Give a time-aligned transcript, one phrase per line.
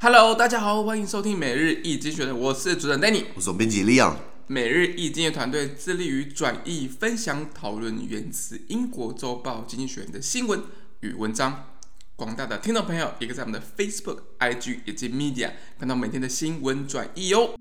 [0.00, 4.14] Hello，大家好，欢迎收听每日易经济学人，我是主持人 Danny，我是总编辑 Leon。
[4.46, 10.62] 每日易经的团队致力于转译、分享、讨论源自英国周报经济学人的新闻
[11.00, 11.70] 与文章。
[12.14, 17.56] 广大的听众朋友，也可以在我们的 Facebook、IG 以及 Media 看到每天的新闻转译哦。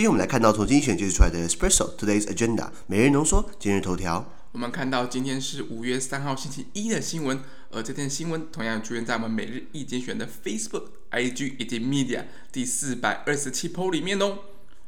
[0.00, 4.32] 今天我们来看到从精选就是出来的 Espresso Today's Agenda 每日浓缩今日头条。
[4.52, 7.38] 我们看到今天是五月三号星期一的新闻，
[7.70, 14.38] 而这篇新闻同样出现在我们每日一精选的 Facebook、IG 以及 Media 第四百二十七 po 里面哦。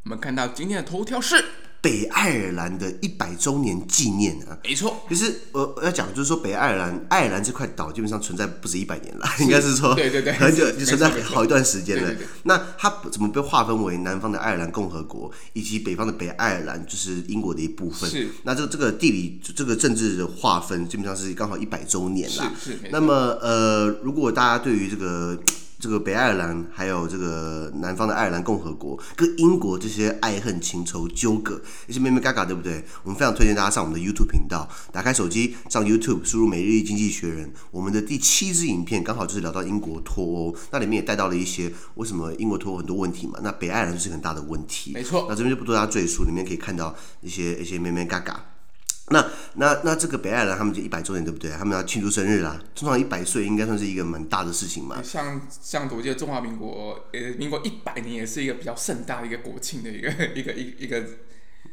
[0.05, 1.45] 我们看到今天的头条是。
[1.83, 5.05] 北爱尔兰的一百周年纪念啊，没错。
[5.09, 12.15] 其实我我要讲，就是说北爱尔兰，爱尔兰这块岛基本上存在不止一百年了，应该是说，对对对，很久就存在好一段时间了。
[12.45, 18.09] 那它怎么被划分为南方的爱尔兰共和国，以及北方的北爱尔兰，就是英国的一部分？
[18.09, 18.29] 是。
[18.45, 22.53] 那这个这个地理这个政治的划分，基本上是刚好一百周年了。
[22.63, 22.79] 是是。
[22.93, 25.37] 那么呃，如果大家对于这个。
[25.83, 32.85] 这个北爱尔兰还有这个南方的爱尔兰共和国跟英国这些爱恨情仇纠葛，一些咩咩嘎嘎，对不对？
[33.03, 44.93] 我们非常推荐大家上我们的 YouTube 频道，打开手机上 YouTube，输入“每日一经济学人”，我们的第七支影片刚好就是聊到英国脱欧，那里面也带到了一些为什么英国脱欧很多问题嘛，那北爱尔兰就是很大的问题。
[44.95, 48.52] 没错，那这边就不多加赘述，里面可以看到一些一些咩咩嘎嘎。
[49.13, 49.25] 那
[49.55, 51.51] 那那这个北爱尔兰他们就一百周年对不对？
[51.53, 55.01] 他们要庆祝生日啦，通常一百岁应该算是一个蛮大的事情嘛。
[55.03, 61.05] 像像我记得中华民国呃民国一百年也是一个比较盛大的一个国庆的一个一个一一个。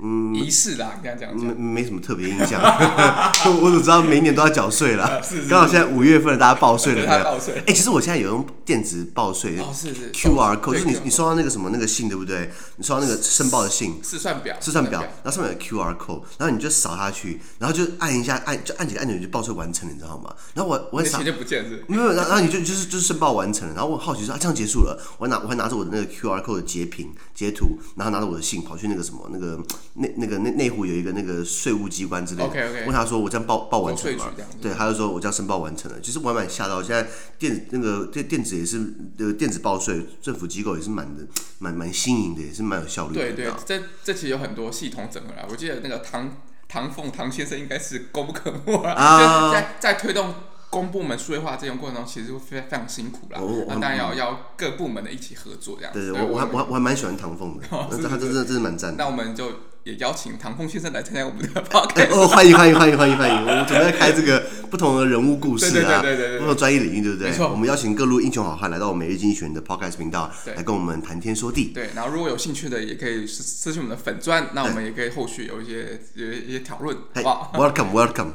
[0.01, 2.61] 嗯，仪式啦，你这样讲讲，没没什么特别印象，
[3.61, 5.21] 我只知道每一年都要缴税了。
[5.49, 7.23] 刚好现在五月份，大家报税了，对不对？
[7.23, 7.63] 报税。
[7.67, 12.49] 哎，其实我现在有用电子报税，哦，是是，QR code，就是你你收到那个什么那个信，对不对？
[12.77, 20.33] 你收到那个申报的信，试算表，试算表，然后上面有 QR code，然后你就扫下去，然后就按一下，按就按几个按钮就报税完成了，你知道吗？
[20.53, 29.59] 然后我我钱就不见是，没有，然后然后你就就是就是申报完成了，然后我好奇说啊，这样结束了，我还拿我还拿着我的那个 QR code 的截屏截图，然后拿着我的信跑去那个什么那个
[29.99, 30.59] 那那个那那。
[30.59, 32.85] 内湖有一个那个税务机关之类的，okay, okay.
[32.85, 34.25] 问他说：“我这样报报完成吗？”
[34.61, 41.25] 对，他就说：“我这样申报完成了。”其实我还蛮吓到，现在电那个电电子也是呃电子报税，政府机构也是蛮的
[41.59, 43.21] 蛮蛮新颖的，也是蛮有效率的。
[43.21, 45.47] 对对，这这其实有很多系统整合啦。
[45.49, 46.29] 我记得那个唐
[46.67, 50.33] 唐凤唐先生应该是功不可没啊，在在推动。
[50.71, 53.41] 公部门数位化这种过程中，其实会非常非常辛苦啦。
[53.67, 56.11] 那当然要要各部门的一起合作这样子。
[56.11, 59.03] 我我还我还我还蛮喜欢唐凤的，他真的真的蛮赞的。
[59.03, 59.51] 那我们就
[59.83, 62.09] 也邀请唐凤先生来参加我们的 podcast。
[62.11, 63.35] 哦，欢迎欢迎欢迎欢迎欢迎！
[63.41, 67.29] 我们准备开这个不同的人物故事啊，对对对对，不同专业领域，对不对？
[67.29, 67.49] 没错。
[67.49, 71.71] 我们邀请各路英雄好汉来到我们每日经济学人的 podcast 频道，来跟我们谈天说地。
[71.73, 76.95] 对，然后如果有兴趣的，也可以私信我们的粉砖，那我们也可以后续有一些有一些讨论。
[77.23, 78.31] 好，Welcome Welcome。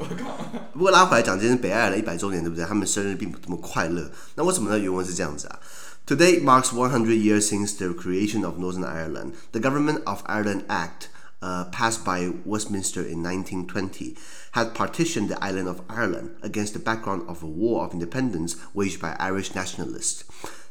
[0.72, 2.64] 不过拉回来讲，今天北爱尔兰一百周年，对不对？
[2.64, 4.10] 他们生日并不这么快乐。
[4.36, 4.78] 那为什么呢？
[4.78, 5.58] 原文是这样子啊
[6.06, 9.32] ：Today marks 100 years since the creation of Northern Ireland.
[9.52, 11.08] The Government of Ireland Act,
[11.44, 14.16] uh, passed by Westminster in 1920,
[14.52, 18.98] had partitioned the island of Ireland against the background of a war of independence waged
[18.98, 20.24] by Irish nationalists.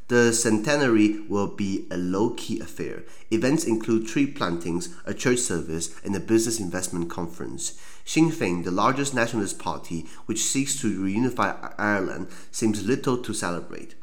[0.07, 3.03] The centenary will be a low-key affair.
[3.29, 7.79] Events include tree plantings, a church service, and a business investment conference.
[8.03, 13.93] Sinn Féin, the largest nationalist party which seeks to reunify Ireland, seems little to celebrate.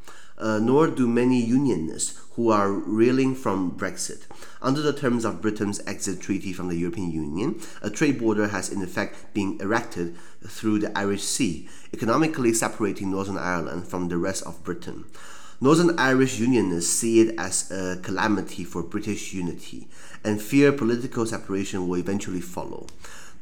[0.40, 4.22] Uh, nor do many unionists who are reeling from Brexit.
[4.62, 8.70] Under the terms of Britain's exit treaty from the European Union, a trade border has
[8.70, 14.42] in effect been erected through the Irish Sea, economically separating Northern Ireland from the rest
[14.44, 15.04] of Britain.
[15.60, 19.88] Northern Irish Unionists see it as a calamity for British unity
[20.24, 22.86] and fear political separation will eventually follow.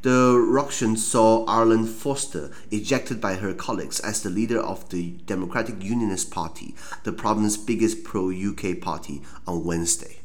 [0.03, 5.83] The ruction saw Arlene Foster ejected by her colleagues as the leader of the Democratic
[5.83, 10.18] Unionist Party, the province's biggest pro-UK party, on Wednesday.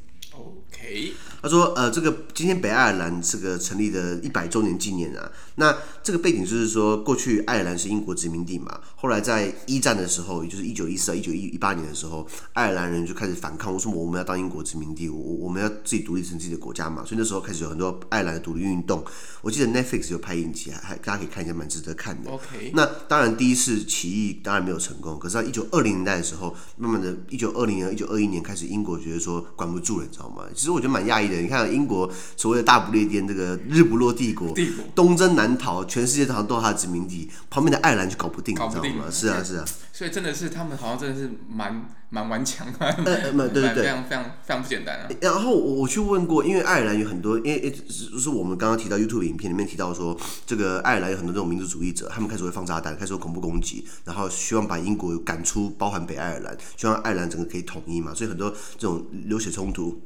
[1.44, 15.10] 他说：“呃，这个今天北爱尔兰这个成立的一百周年纪念啊，那这个背景就是说，过去爱尔兰是英国殖民地嘛，后来在一战的时候，也就是一九一四到一九一八年的时候，爱尔兰人就开始反抗，为什么我们要当英国殖民地？
[15.10, 19.04] 我我们要自己独立成自己的国家嘛，所以那时候开始有很多爱尔兰的独立运动。
[19.42, 22.32] 我记得 Netflix 有拍影集，还大家可以看一下，蛮值得看的。
[22.32, 30.46] OK，那当然第一次起义当然没有成功，可是在一九二零年代的时候，慢慢的，一九二零年、一九二一年开始，英国觉得说管不住了，你知道吗？
[30.56, 31.42] 其实我觉得蛮讶异的。
[31.42, 39.12] 你看英国所谓的大不列颠这个日不落帝国，帝国东征南逃，全世界好像都是他的殖民地，旁边的爱尔兰就搞不定，搞不定你知道吗？
[39.12, 39.66] 是啊，是啊。
[39.92, 45.10] 所以真的是他们好像真的是蛮蛮顽强的，呃呃， 对对对，非常非常非常不简单啊。
[45.22, 60.02] 然后我我去问过，因为爱尔兰有很多，因为就是我们刚刚提到 YouTube 影片里面提到说，这个爱尔兰有很多这种民族主义者，他们开始会放炸弹，开始有恐怖攻击，然后希望把英国赶出，包含北爱尔兰，希望爱尔兰整个可以统一嘛，所以很多这种流血冲突。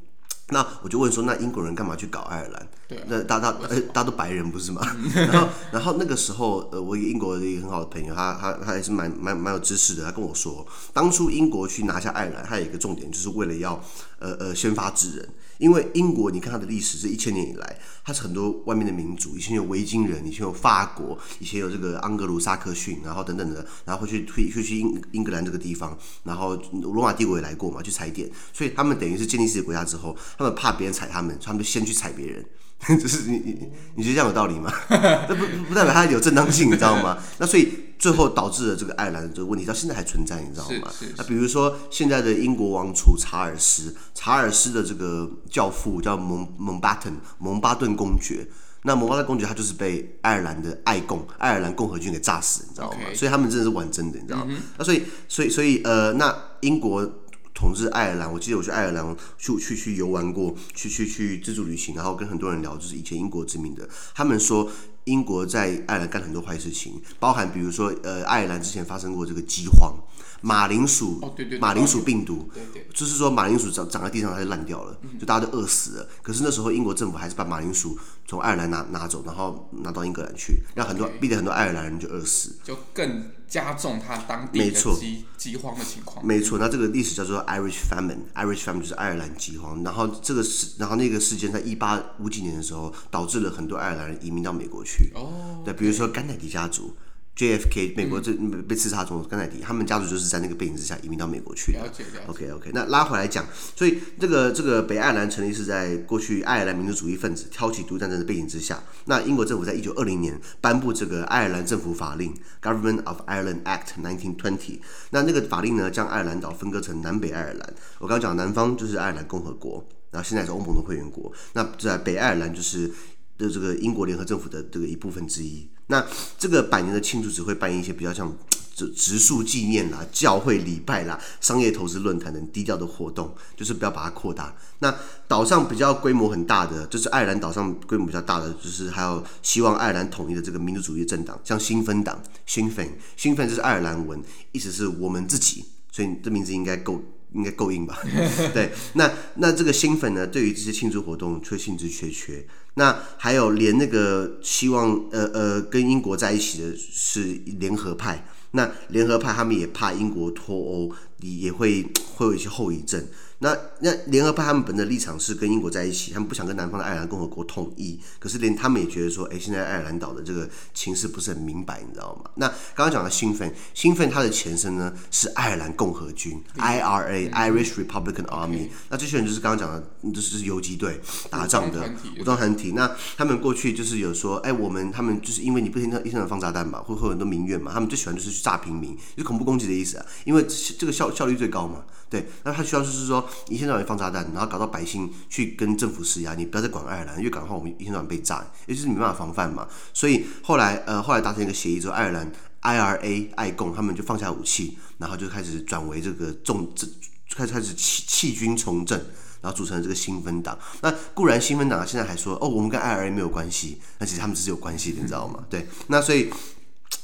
[0.49, 2.67] 那我就问说，那英国人干嘛去搞爱尔兰？
[2.87, 4.81] 对啊，那大大呃，大家都白人不是吗？
[5.13, 13.77] 然后，然后那个时候，呃，我一个英国的一个很好的朋友，他他他还是蛮蛮蛮有知识的，他跟我说，当初英国去拿下爱尔兰，他有一个重点，就是为了要
[14.19, 15.29] 呃呃先发制人。
[15.59, 32.45] 因为英国，你看它的历史，是一千年以来，它是很多外面的民族，以前有维京人，以前有法国，以前有这个盎格鲁撒克逊，然后等等的，然后会去推，会去英英格兰这个地方，然后罗马帝国也来过嘛，去踩点，所以他们等于是建立自己的国家之后，他们怕别人踩他们，他们就先去踩别人。
[33.01, 34.71] 就是你你你觉得这样有道理吗？
[34.89, 37.17] 那不不代表它有正当性，你知道吗？
[37.39, 40.89] 那所以最后导致了这个爱尔兰的这个问题到现在还存在，你知道吗？
[41.17, 48.47] 那比如说现在的英国王储查尔斯，查尔斯的这个教父叫蒙蒙巴顿蒙巴顿公爵，
[48.83, 54.45] 那蒙巴顿公爵他就是被爱尔兰的爱共爱尔兰共和军给炸死，你知道吗.所以他们真的是玩真的，你知道吗？
[54.49, 57.11] 嗯、那所以所以所以呃，那英国。
[57.57, 64.69] 统治爱尔兰，我记得我去爱尔兰去去去游玩过，去去去自助旅行，然后跟很多人聊，就是以前英国殖民的，他们说
[65.05, 69.95] 英国在爱尔兰干很多坏事情，包含比如说呃爱尔兰之前发生过这个饥荒，
[70.41, 76.07] 马铃薯，哦、对对对马铃薯病毒，对对对就是说马铃薯长长在地上它就烂掉了，就大家都饿死了。
[76.21, 77.97] 可是那时候英国政府还是把马铃薯
[78.27, 83.31] 从爱尔兰拿拿走，然后拿到英格兰去，让很多逼得很多爱尔兰人就饿死，就更。
[83.47, 86.25] 加重他当地的饥饥荒的情况。
[86.27, 89.81] 没错，那这个历史叫做 Irish Famine，Irish Famine 就是爱尔兰饥荒。
[89.85, 95.13] 然后这个事，然后那个事件在一八五几年的时候，导致了很多爱尔兰人移民到美国去。
[95.15, 95.61] 哦。
[95.63, 96.93] 对，比如说甘乃迪家族。
[97.37, 98.33] JFK 美国这
[98.67, 101.79] 被刺杀中甘乃迪，他们家族就是在那个背景之下移民到美国去的。
[101.79, 102.19] 了解了解。
[102.25, 103.45] OK OK，那拉回来讲，
[103.75, 108.81] 所以这个这个北爱尔兰成立是在过去爱尔兰民族主义分子挑起独立战争的背景之下。
[109.05, 114.79] 那英国政府在一九二零年颁布这个爱尔兰政府法令 Government of Ireland Act 1920。
[115.11, 117.73] 那那个法令呢，将爱尔兰岛分割成南北爱尔兰。
[117.99, 121.31] 我刚刚讲南方就是爱尔兰共和国，然后现在是欧盟的会员国。
[121.53, 122.91] 那在北爱尔兰就是
[123.37, 125.69] 的这个英国联合政府的这个一部分之一。
[125.87, 126.05] 那
[126.37, 128.35] 这个百年的庆祝只会办一些比较像
[128.77, 134.55] 植植树纪念啦、教会礼拜啦、商业投资论坛等低调的活动，就是不要把它扩大。
[134.79, 134.93] 那
[135.27, 147.01] 岛上比较规模很大的，就是爱尔兰岛上规模比较大的，就是还有希望爱尔兰统一的这个民族主义政党，像新芬党 （Sinn Féin），Sinn Féin 就是爱尔兰文，意思是我们自己，所以这名字应该够。
[147.33, 147.99] 应该够硬吧？
[148.53, 152.45] 对，那那这个新粉呢，对于这些庆祝活动却兴致缺缺。
[152.75, 157.23] 那还有连那个希望呃呃跟英国在一起的是
[157.59, 160.91] 联合派，那联合派他们也怕英国脱欧，
[161.21, 161.85] 也会
[162.15, 163.05] 会有一些后遗症。
[163.39, 167.99] 那那联合派他们本的立场是跟英国在一起，他们不想跟南方的爱尔兰共和国统一。
[168.17, 172.31] 可是连他们也觉得说，哎，现在爱尔兰岛的这个情势不是很明白，你知道吗？
[172.37, 178.69] 那刚刚讲的兴奋，兴奋它的前身呢是爱尔兰共和军 （IRA，Irish Republican Army）。
[178.89, 180.99] 那这些人就是刚刚讲的，就是游击队
[181.29, 181.87] 打仗的
[182.19, 182.71] 武装团体。
[182.71, 190.43] 那他们过去就是有说，哎，我们他们就是因为你不停的一天的放炸弹嘛，会会有很多民怨嘛，他们最喜欢就是去炸平民，就是恐怖攻击的意思啊，因为
[190.79, 191.83] 这个效效率最高嘛。
[192.09, 199.67] 对，那他需要就是说，一天到晚放炸弹，然后搞到百姓去跟政府施压，你不要再管爱尔兰，越管的话，我们一天到晚被炸，也就是没办法防范嘛。
[199.93, 206.87] 所以后来呃，后来达成一个协议之后，爱尔兰 IRA 爱共他们就放下武器，然后就开始转为这个重这
[207.35, 208.97] 开始开始弃弃军从政，
[209.41, 210.57] 然后组成了这个新芬党。
[210.79, 215.43] 那固然新芬党现在还说哦，我们跟 IRA 没有关系，那其实他们只是有关系的，你知道吗？
[215.49, 216.29] 对，那所以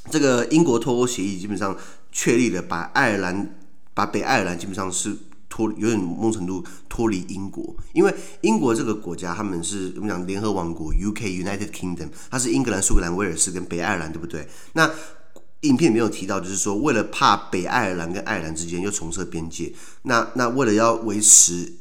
[0.09, 1.75] 这个英国脱欧协议基本上
[2.09, 3.55] 确立了把爱尔兰。
[3.93, 5.15] 把北爱尔兰基本上是
[5.49, 14.47] 脱，有点某种程度脱离英国，因为英国这个国家他们是我们讲联合王国 UK United Kingdom，它是英格兰、苏格兰、威尔士跟北爱尔兰，对不对？
[14.73, 14.89] 那
[15.61, 19.73] 影片没有提到，就是说为了怕北爱尔兰跟爱尔兰之间又重设边界，
[20.03, 21.73] 那那为了要维持。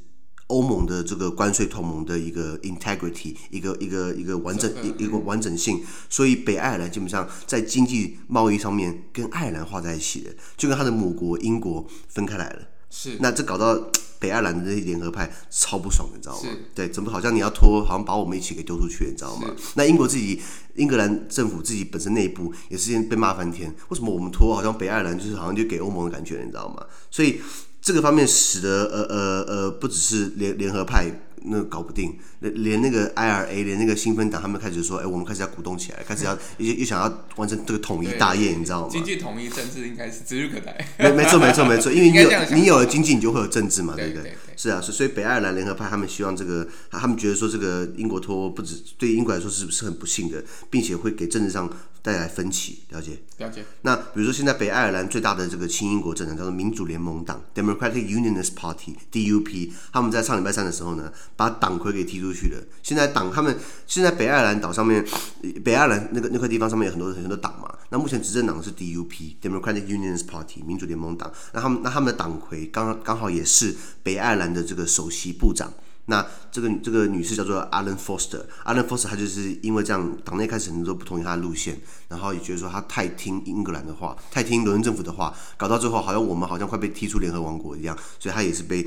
[0.48, 12.58] 欧盟的这个关税同盟的一个 integrity，一个一个一个完整一一个完整性，所以北爱尔兰基本上在经济贸易上面跟爱尔兰画在一起的，就跟他的母国英国分开来了。
[12.90, 16.50] 是，那这搞到 北爱尔兰的这些联合派超不爽，你知道吗？
[16.74, 19.48] 对，怎么好像你要拖，好像把我们一起给丢出去，你知道吗？
[19.74, 20.38] 那英国自己，
[20.74, 26.84] 英格兰政府自己本身内部也是被骂翻天，为什么我们拖，好像北爱尔兰就是好像就给欧盟的感觉，你知道吗？
[27.10, 27.40] 所以。
[27.82, 31.10] 这个方面使得呃呃呃不只是联联合派
[31.46, 38.88] 那个搞不定，连那个 IRA，连那个新芬党，他们开始说，哎，我们开始要鼓动起来，开始要 又又想要完成这个统一大业，你知道吗？
[38.90, 40.86] 经济统一，政治应该是指日可待。
[40.98, 44.34] 没没错没错没错， 因为你有你有了经济，你就会有政治嘛，对不对？
[44.56, 51.68] 是啊，所以北爱尔兰联合派他们希望这个，他们觉得说这个英国脱欧不止对英国来说是是很不幸的，并且会给政治上
[52.00, 52.80] 带来分歧。
[52.90, 53.18] 了解？
[53.38, 53.64] 了解。
[53.80, 62.62] 那比如说现在北爱尔兰最大的这个亲英国政党叫做民主联盟党 （Democratic Unionist Party，DUP），他们在上礼拜三的时候呢，把党魁给踢出去了。
[62.82, 65.04] 现在党他们现在北爱尔兰岛上面，
[65.64, 67.72] 北爱尔兰那个那块地方上面有很多很多党嘛。
[67.90, 71.30] 那目前执政党是 DUP（Democratic Unionist Party，民主联盟党）。
[71.52, 75.72] 那他们那他们的党魁刚刚好也是北爱尔兰的这个首席部长。
[76.06, 88.84] 那这个这个女士叫做 Alan Foster，Alan Foster 她就是因为这样，党内开始很多都不同意她的路线，然后也觉得说她太听英格兰的话，太听伦敦政府的话，搞到最后好像我们好像快被踢出联合王国一样，所以她也是被。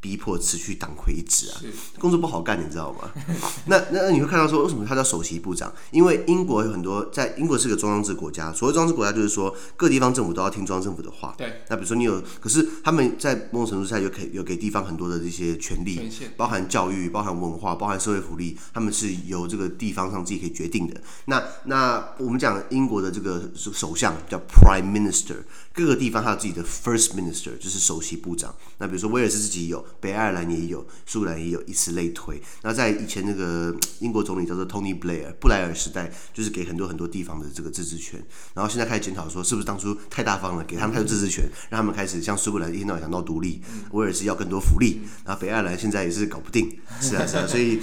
[0.00, 1.60] 逼迫辞去党魁一职啊，
[1.98, 3.10] 工作不好干，你知道吗？
[3.66, 5.72] 那那那你会看到说，为什么他叫首席部长？
[5.90, 11.34] 因为英国有很多，在英国是个中央制国家，所谓中央制国家就是说各地方政府都要听中央政府的话。
[11.36, 11.62] 对。
[11.68, 21.00] 那比如说你有，可是他们在某种程度上有给有给地方很多的这些权利，包含教育、包含文化、包含社会福利，他们是由这个地方上自己可以决定的。
[21.24, 25.36] 那那我们讲英国的这个首相叫 Prime Minister，
[25.78, 28.52] 各个地方还有自己的 First Minister，就是首席部长。
[28.78, 29.86] 那比如说威尔士自己有。
[30.00, 32.42] 北爱尔兰也有，苏格兰也有，以此类推。
[32.62, 38.20] 那在以前那个英国总理叫做 Tony Blair 布莱尔时代，就是给很多很多地方的这个自治权。
[38.54, 45.02] 然后现在开始检讨说，是不是当初太大方了，给他们太多自治权，让他们开始像苏格兰一天到晚想到独立，威尔士要更多福利。
[45.24, 47.80] 然后北爱尔兰现在也是搞不定，是啊是啊，所以。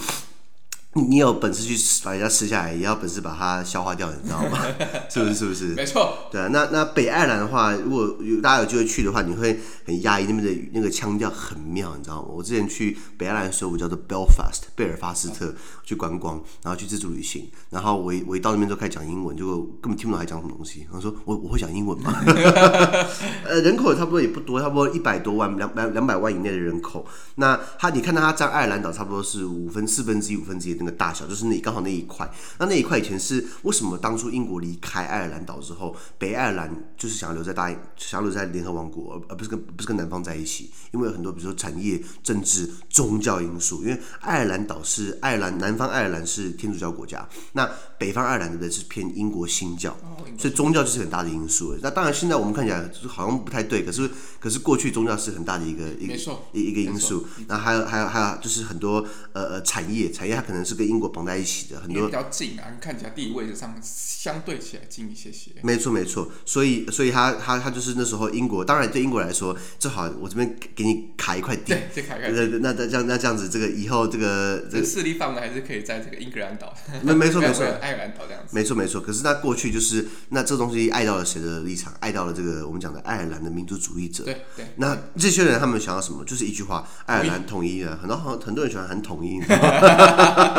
[0.95, 1.75] 你有本事去
[2.05, 4.59] 把人家吃下来，也要本事把它消化掉，你知道吗？
[5.11, 5.35] 是不是？
[5.35, 5.65] 是不是？
[5.73, 6.17] 没错。
[6.31, 12.29] 对啊，那那北爱尔兰的话，如果有大家有机会去的话，你会很压抑，那边的那个腔调很妙，你知道吗？
[12.29, 20.85] 我之前去北爱尔兰的时候，我叫做 Belfast 贝尔法斯特去观光，然后去自助旅行，然后我一我一到那边就开始讲英文，结果根本听不懂他讲什么东西。
[20.85, 22.13] 然后说我我会讲英文吗？
[23.43, 27.05] 呃，人口差不多也不多，差不多一百多万，两百两百万以内的人口。
[27.35, 30.84] 那他你看到他占爱尔兰岛差不多是五分四分之一五分之一的。
[30.85, 43.81] 那个大小就是那刚好那一块，那那一块以前是为什么当初英国离开爱尔兰岛之后，北爱尔兰就是想要留在大，想要留在联合王国，而不是跟不是跟南方在一起，因为有很多比如说产业、政治、宗教因素。
[43.81, 49.97] 因为爱尔兰岛是爱尔兰南方爱尔兰是天主教国家，那北方爱尔兰的是偏英国新教，
[50.37, 51.75] 所以宗教就是很大的因素。
[51.81, 54.07] 那当然现在我们看起来好像不太对，可是
[54.39, 56.13] 可是过去宗教是很大的一个一个
[56.53, 57.25] 一一个因素。
[57.47, 60.74] 那还有还有还有就是很多呃呃产业产业它可能是。
[60.75, 65.51] 跟英国绑在一起的很多比较近啊，看起来地理位置上相对起来近一些些。
[65.61, 72.59] 没错没错，所以所以他他他就是那时候英国，当然对英国来说，正好我这边给你卡一块地，对，卡一块地。
[72.61, 76.73] 那那这样那这样子，这个以后这个这个势力范围还是可以在这个英格兰岛。
[77.01, 78.55] 没没错没错， 爱尔兰岛这样子。
[78.55, 81.93] 没错没错，可是那过去就是那这东西碍到了谁的立场？
[81.99, 84.23] 碍到了这个我们讲的爱尔兰的民族主义者。
[84.23, 84.65] 对对。
[84.77, 86.23] 那这些人他们想要什么？
[86.25, 87.97] 就是一句话：爱尔兰统一了。
[87.97, 89.39] 很多很很多人喜欢喊统一。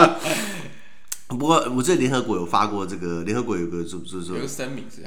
[1.29, 4.37] 不过我记得联合国有发过这个，联合国有个就就是说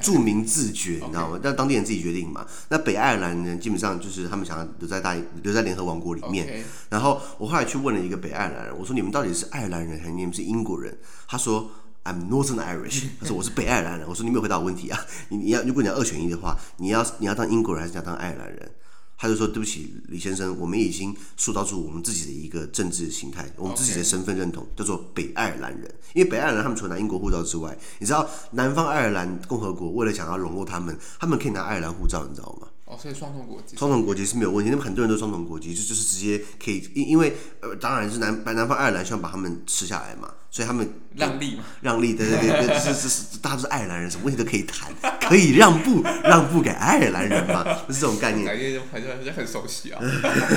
[0.01, 1.39] 著名自决，你知道吗？
[1.41, 2.45] 但当地人自己决定嘛。
[2.67, 6.61] 那北爱尔兰人基本上就是他们想要留在大留在联合王国里面。
[6.89, 10.97] 然后我后来去问了一个北爱尔兰人，我说你们到底是爱尔兰人还是你们是英国人？
[11.25, 11.71] 他说
[12.03, 13.05] I'm Northern Irish。
[13.21, 14.05] 他说我是北爱尔兰人。
[14.05, 18.69] 我说你没有回答我问题啊，你你要如果你要二选一的话，你要你要当英国人还是想当爱尔兰人？
[19.21, 25.93] 他就说：“对不起，李先生，我们已经塑造出我们自己的一个政治形态，我们自己的身份认同叫做北爱尔兰人。
[26.13, 34.71] 因为北爱尔兰他们除了拿英国护照之外，你知道南方爱尔兰共和国为了想要融入他们，他们可以拿爱尔兰护照，你知道吗？”哦，所以双重国籍，双重国籍是没有问题。
[34.71, 44.91] 那么很多人都双重国籍，就就是直接可以，因因为呃，当然是南南方爱尔兰希望把他们吃下来嘛，所以他们让利嘛，让利，对对对，对，是是是，大家都是爱尔兰人，什么问题都可以谈，
[45.21, 48.45] 可以让步， 让步给爱尔兰人嘛，就是这种概念。
[48.45, 50.01] 感觉好像好像很熟悉啊。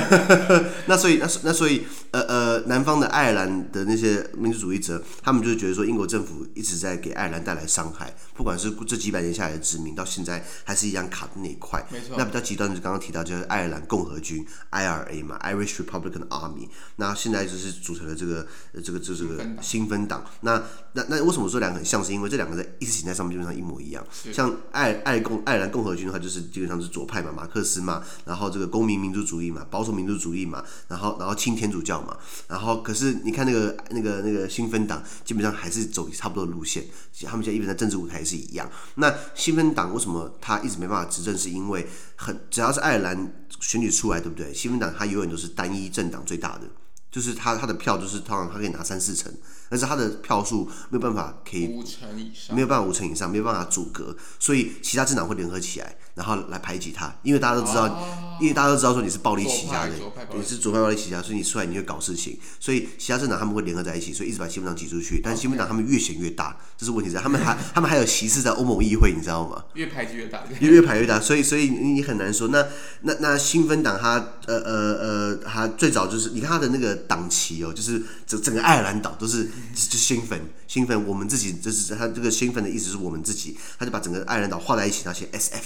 [0.87, 11.85] 那所以那那所以呃呃，南方的爱尔兰的那些民族主义者，他们就是觉得说，英国政府一直在给爱尔兰带来伤害，不管是这几百年下来的殖民，到现在还是一样卡的那一块。
[11.91, 12.15] 没错。
[12.17, 16.69] 那比较极端的，刚刚提到就是爱尔兰共和军 （IRA） 嘛，Irish Republican Army。
[16.97, 18.47] 那现在就是组成了这个
[18.83, 20.25] 这个这这个新芬党。
[20.43, 20.63] 那
[20.93, 22.03] 那那为什么说两个很像？
[22.03, 24.05] 是因为这两个在意识形态上面基本上一模一样。
[24.33, 32.17] 像爱爱共爱尔兰共和军的话，就是基本上是左派嘛，马克思嘛，然后这个公民民主主义嘛，保守民主主义嘛，然后然后亲天主教嘛。
[32.49, 36.85] 然后可是你看那个那个那个新芬党，基本上还是走差不多的路线。
[37.25, 38.69] 他们现在基本上政治舞台是一样。
[38.97, 41.33] 那新芬党为什么他一直没办法执政？
[41.43, 44.53] 是因为很只要是爱尔兰选举出来，对不对？
[44.55, 46.69] 新芬党他永远都是单一政党最大的，
[47.11, 49.33] 就是他他的票就是通常他可以拿三四成，
[49.73, 59.93] 但是他的票数没有办法可以五成以上，没有办法五成以上，没有办法阻隔，所以其他政党会联合起来，然后来排挤他，因为大家都知道，哦、因为大家都知道说你是暴力起家的，
[60.35, 69.65] 你是左派暴力起家，所以你出来你会搞事情，所以其他政党他们会联合在一起，所以一直把新芬党挤出去，但新芬党他们越选越大，这是问题在，他们还他们还有席次在欧盟议会，你知道吗？
[69.73, 72.67] 越排挤越大，越越排越大，所以所以你很难说，那
[73.01, 74.15] 那那新芬党他
[74.47, 85.63] 呃呃呃，他最早就是你看他的那个党旗哦，就是整整个爱尔兰岛都是就兴奋兴奋，我们自己就是他这个兴奋的意思是我们自己，他就把整个爱尔兰岛画在一起，然后写 SF，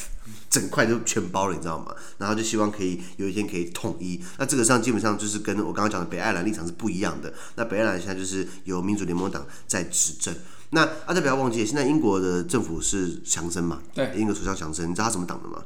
[0.50, 1.94] 整块就全包了，你知道吗？
[2.18, 4.22] 然后就希望可以有一天可以统一。
[4.38, 7.32] 那这个上基本上就是跟我刚刚讲的北爱尔兰立场是不一样的。
[7.54, 10.34] 那北爱尔兰现在就是由民主联盟党在执政。
[10.70, 13.80] 那大家不要忘记，现在英国的政府是强生嘛？
[13.94, 15.64] 对，英国首相强生，你知道他什么党的吗？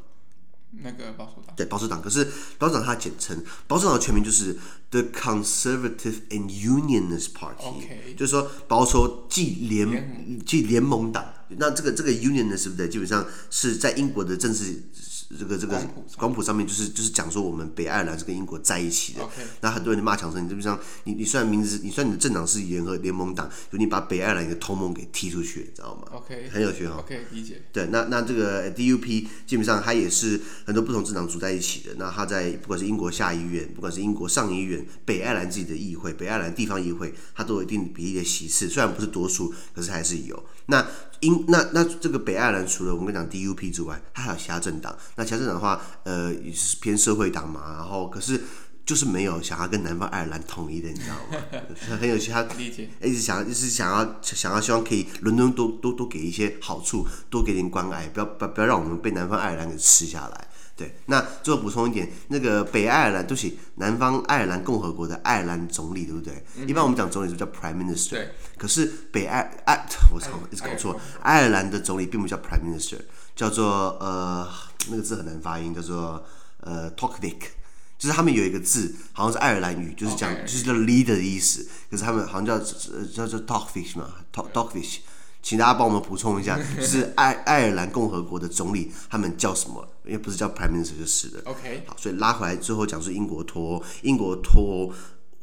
[0.72, 2.26] 那个保守党，对保守党，可是
[2.58, 4.56] 保守党它简称保守党的全名就是
[4.90, 8.14] The Conservative and Unionist Party，Okay.
[8.16, 11.34] 就是说保守既联既联盟党。
[11.48, 12.88] 那这个这个 Unionist 对不对？
[12.88, 14.82] 基本上是在英国的政治。
[15.38, 15.80] 这个这个
[16.16, 19.20] 光谱上面就是就是讲说我们北爱尔兰是跟英国在一起的，
[19.60, 26.96] 那很多人就骂强生，你基本上你你虽然名字你虽然你的政党是联合联盟党，就你把北爱尔兰一个同盟给踢出去，你知道吗？OK，很有趣哈。
[26.98, 27.62] OK，理解。
[27.72, 31.94] 对，那那这个 DUP 基本上它也是很多不同政党组在一起的。
[31.96, 40.44] 那它在不管是英国下议院，不管是英国上议院，北爱尔兰自己的议会，北爱尔兰地方议会，它都有一定比例的席次，虽然不是多数，可是还是有。
[40.66, 40.84] 那
[41.20, 44.96] 英那那这个北爱尔兰除了我们讲 DUP 之外，它还有其他政党。
[45.16, 47.74] 那其他政党的话，呃，也是偏社会党嘛。
[47.76, 48.42] 然后可是
[48.86, 51.60] 就是没有想要跟南方爱尔兰统一的，你知道吗？
[52.00, 52.42] 很有其他
[53.02, 60.48] 一直想一直想要想要希望可以伦敦多多多给一些好处，多给点关爱，不要不要不要让我们被南方爱尔兰给吃下来。
[60.80, 66.42] 对，那最后补充一点，那个北爱尔兰，对不起，南方爱尔兰共和国的爱尔兰总理，对不对？
[66.56, 68.12] 嗯、一般我们讲总理是叫 Prime Minister？
[68.12, 68.30] 对。
[68.56, 72.96] 可是北爱爱，我操，一直搞错，爱尔兰的总理并不叫 Prime Minister，
[73.36, 74.48] 叫做呃，
[74.88, 76.24] 那个字很难发音，叫做
[76.60, 77.36] 呃 Toksvig，
[77.98, 85.00] 就是他们有一个字，好像是爱尔兰语，就是讲.就是叫 leader 的意思，可是他们好像叫叫做 Talkfish 嘛，Toksvig。
[85.42, 89.86] 请大家帮我们补充一下，就 是爱爱尔兰共和国的总理他们叫什么？
[90.04, 91.42] 因为不是叫 Prime Minister 就是了。
[91.44, 94.92] OK，好，所以拉回来最后讲是英国脱欧，英国脱欧。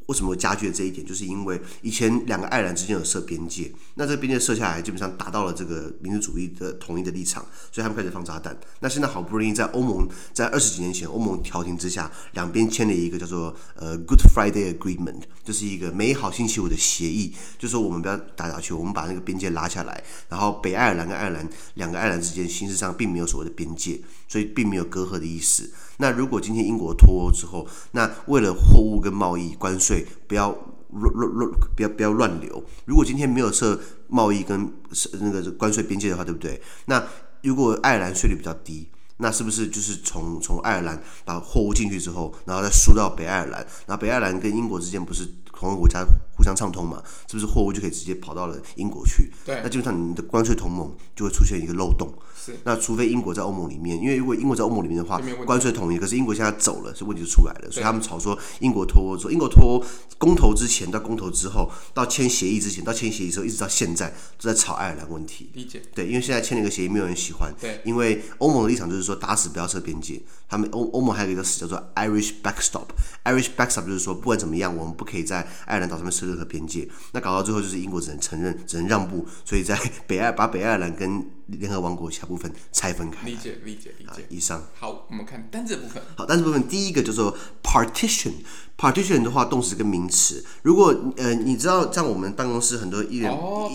[0.08, 1.06] 为什么会加剧了这一点？
[1.06, 8.58] 就是因为以前两个爱尔兰之间有设边界，那这个边界设下来，基本上达到了这个民族主义的统一的立场，所以他们开始放炸弹。
[8.80, 25.70] 那现在好不容易在欧盟在二十几年前欧盟调停之下，两边签了一个叫做呃 Good Friday Agreement，就是一个美好星期五的协议，就是说我们不要打下去，我们把那个边界拉下来，然后北爱尔兰跟爱尔兰两个爱尔兰之间形式上并没有所谓的边界，所以并没有隔阂的意思。
[25.98, 30.50] 那如果今天英国脱欧之后，那为了货物跟贸易关税不要
[30.92, 32.64] 乱乱乱，不要不要乱流。
[32.86, 34.72] 如果今天没有设贸易跟
[35.20, 36.62] 那个关税边界的话，对不对？
[36.86, 37.04] 那
[37.44, 47.02] 如果爱尔兰税率比较低，那是不是就是从从爱尔兰把货物进去之后，然后再输到北爱尔兰，然后北爱尔兰跟英国之间不是同一个国家互相畅通嘛？
[47.28, 49.32] 是不是货物就可以直接跑到了英国去？
[49.44, 52.14] 对，那基本上你的关税同盟就会出现一个漏洞。
[52.40, 55.98] 是那除非英国在欧盟里面，因为如果英国在欧盟里面的话，关税统一。
[55.98, 57.72] 可是英国现在走了，所以问题就出来了。
[57.72, 59.84] 所以他们吵说英国脱欧，说英国脱欧，
[60.20, 65.50] 公投之前到公投之后，到签协议之前到签协议之后，一直到现在都在吵爱尔兰问题。
[65.56, 65.82] 理解。
[65.94, 67.54] 对，因为现在签了一个协议，没有人喜欢。
[67.60, 67.82] 对。
[67.84, 70.22] 因为欧盟的立场就是说，打死不要设边界。
[70.48, 72.86] 他们欧欧盟还有一个词叫做 Irish backstop。
[73.26, 76.88] Irish backstop 就是说，不管怎么样，我们不可以在爱尔兰岛上面设任何边界。
[77.12, 79.28] 那搞到最后就是英国只能承认，只能让步。
[79.46, 84.26] 所以在北爱把北爱尔兰跟联合王国其他部分拆分开，理解理解理解。
[84.30, 86.02] 以上好，我们看单字部分。
[86.16, 90.44] 好，单字部分第一个叫做 partition，partition 的话动词跟名词。
[90.64, 93.72] 如果呃你知道像我们办公室很多艺人，哦，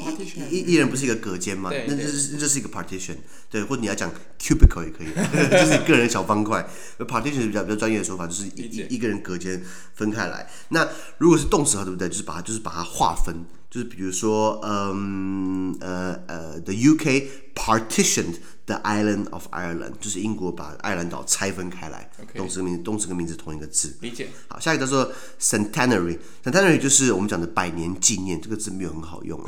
[0.50, 1.70] 一一人不是一个隔间嘛？
[1.72, 3.16] 那这是这是一个 partition，
[3.50, 5.08] 对，或者你要讲 cubicle 也可以，
[5.50, 6.68] 就是个人小方块。
[6.98, 9.62] partition 是比较比较专业的说法，就是一一个人隔间
[9.94, 10.48] 分开来。
[10.68, 10.86] 那
[11.18, 12.08] 如果是动词的话，对不对？
[12.08, 13.44] 就是把它就是把它划分。
[13.71, 18.35] 就是比如说，嗯呃呃，the UK partitioned
[18.66, 22.10] the island of Ireland，就是英国把爱尔兰岛拆分开来。
[22.34, 23.96] 动词跟名词，动词跟名词同一个字。
[24.00, 24.28] 理解。
[24.48, 29.42] 好，下一个叫做 centenary，centenary 就是我们讲的百年纪念，这个字没有很好用。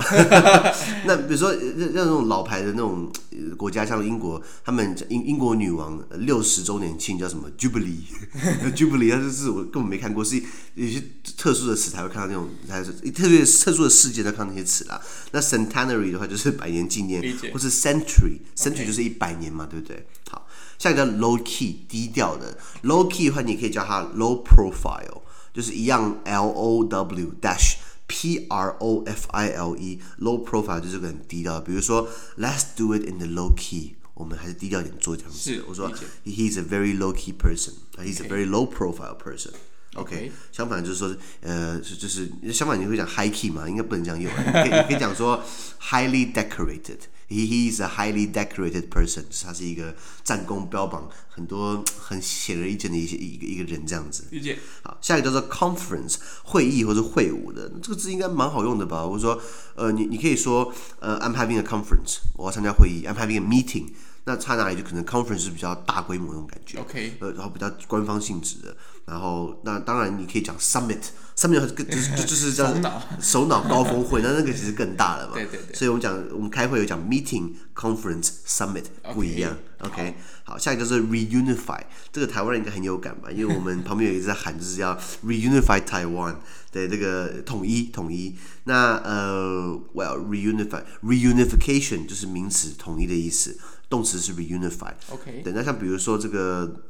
[1.05, 3.12] 那比如说像那种老牌的那种
[3.59, 10.42] 国家，像英国，他们英英国女王六十周年庆叫什么 Jubilee，Jubilee， 它这是我根本没看过，是
[10.74, 11.03] 有些
[11.37, 14.14] 特殊的词才会看到那种，还是特别特殊的事。
[14.14, 15.00] 件才看那些词啦。
[15.33, 17.20] 那 centenary 的话就是百年纪念。
[17.53, 20.07] 或是 century，century 就是一百年嘛，对不对？
[20.31, 20.47] 好，
[20.79, 25.23] 下一个叫 low key 低调的，low key 的话你可以叫它 low profile。
[25.53, 27.77] 就是一样 L O W dash
[28.09, 33.29] P R O F I L E low profile 就是个很低调，比如说 Let's do it in the
[33.29, 35.38] low key，我们还是低调一点做这样子。
[35.38, 35.88] 是，我说
[36.25, 39.53] He's a very low key person，He's a very low profile person。
[39.95, 45.40] OK，相反就是说，呃，就是相反你会讲 high key 嘛，应该不能这样用，你可以你可以讲说
[45.81, 46.99] highly decorated。
[47.35, 54.25] He he is a highly decorated person，他是一个战功标榜很多很显而易见的一些一个一个人这样子。
[54.31, 54.57] 理解。
[54.85, 59.05] 好，下一个叫做 conference 会议或者会晤的，这个字应该蛮好用的吧？
[59.05, 59.42] 或者说，
[59.75, 63.88] 呃，你你可以说，呃，I'm having a conference，我要参加会议，I'm having a meeting。
[64.27, 64.77] 那差哪里？
[64.77, 86.37] 就可能 conference 是比较大规模那种感觉，OK，呃，然后比较官方性质的，然后那当然你可以讲 summit，summit 更就是就是叫 首脑首脑高峰会，那那个其实更大了嘛，对对对，所以我们讲我们开会有讲 meeting conference summit 不一样，OK，好，下一个就是 reunify，这个台湾人应该很有感吧，因为我们旁边有一直在喊就是要 reunify Taiwan，
[86.73, 88.35] 对，这个统一统一，
[88.65, 93.59] 那呃，well reunify reunification 就是名词统一的意思。
[93.88, 96.83] 动词是 reunify，OK，对，那像比如说这个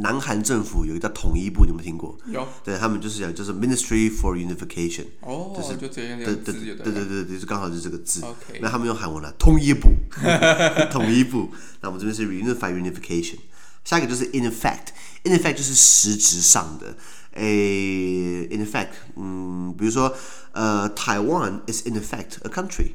[0.00, 2.16] 南韩政府有一个叫统一部，你有没有听过？
[2.26, 9.88] 有，对他们就是讲就是 Ministry for Unification，哦，就是就这样对对对对对对，就刚好就是这个字，OK，那他们用韩文了，统一部，
[10.90, 13.38] 统一部，那我们这边是 reunify unification，
[13.84, 16.96] 下一个就是 in effect，in effect 就是实质上的，
[17.32, 20.14] 诶，in effect，嗯，比如说
[20.52, 22.92] 呃，Taiwan is in effect a country。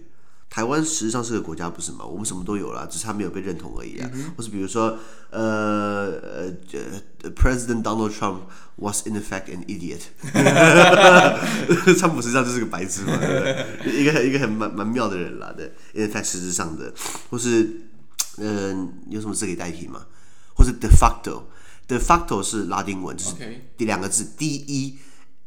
[0.54, 2.06] 台湾实际上是个国家，不是吗？
[2.06, 4.08] 我们什么都有了，只是它没有被认同而已啊。
[4.14, 5.00] 嗯、或是比如说，
[5.32, 6.54] 呃呃
[7.32, 8.42] ，President Donald Trump
[8.76, 10.02] was in effect an idiot。
[11.98, 14.00] 川普实际上就是个白痴嘛，对不对？
[14.00, 15.74] 一个一个很蛮蛮妙的人啦，对。
[15.96, 16.94] in effect 实质上的，
[17.32, 17.64] 或是
[18.38, 20.06] 嗯、呃，有什么字可以代替吗？
[20.56, 23.34] 或是 de facto，de facto 是拉丁文，就是
[23.76, 25.00] 第两个字 D E，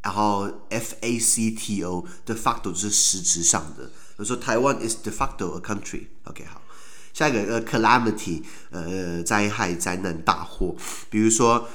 [0.02, 3.88] 然后 F A C T O，de facto 就是实质上的。
[4.16, 6.62] 比如说台湾 is de facto a country，OK、好，
[7.12, 10.74] 下一个呃 calamity，呃灾害灾难大祸，
[11.10, 11.68] 比如说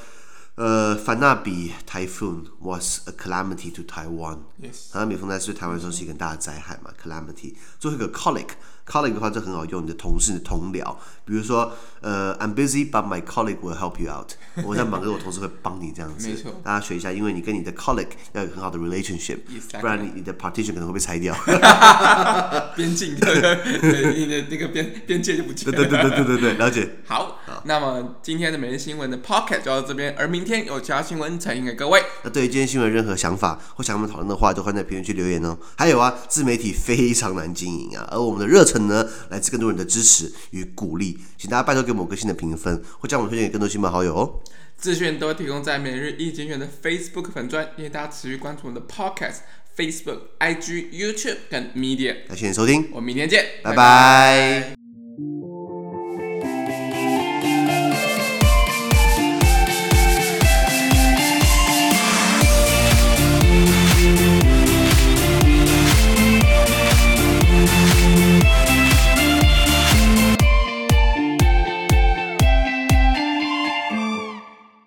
[0.55, 8.55] 呃凡纳比 typhoon was a calamity to Taiwan，Yes，凡纳比风灾是对台湾说是一个很大的灾害嘛，calamity，最后一个 colleague。
[8.91, 14.31] Colleague 的话，这很好用，你的同事、你的同僚，比如说，呃，I'm busy, but my colleague will help you out。
[14.65, 16.27] 我在忙，可是我同事会帮你这样子。
[16.27, 19.37] 没错，大家学一下，因为你跟你的 colleague 要有很好的 relationship，
[19.79, 21.33] 不然你你的 partition 可能会被拆掉。
[22.75, 23.59] 边境的，
[24.13, 25.77] 你的那个边边界就不见了。
[25.77, 26.97] 对对对对对对，了解。
[27.05, 32.03] 好，那么今天的每日新闻的 podcast 就到这边，而明天有其他新闻呈现给各位。
[32.23, 35.57] 那对于今天新闻任何想法或想我们讨论的话，都欢迎在评论区留言哦。
[35.77, 44.39] 还有啊，自媒体非常难经营啊，而我们的热忱呢，来自更多人的支持与鼓励，请大家拜托给我们个新的评分，或将我们推荐给更多亲朋好友哦。
[44.77, 49.41] 资讯都会提供在每日一精选的 Facebook 粉专，欢迎大家持续关注我们的 Podcast、
[49.77, 52.27] Facebook、IG、YouTube 跟 Media。
[52.27, 53.75] 感谢收听，我们明天见，拜拜。
[53.75, 54.80] 拜拜。